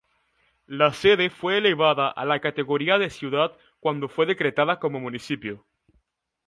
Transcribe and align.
La 0.65 0.93
sede 0.93 1.29
fue 1.29 1.59
elevada 1.59 2.09
a 2.09 2.25
la 2.25 2.39
categoría 2.41 2.97
de 2.97 3.11
ciudad 3.11 3.51
cuando 3.79 4.09
fue 4.09 4.25
decretada 4.25 4.79
como 4.79 4.99
municipio. 4.99 5.67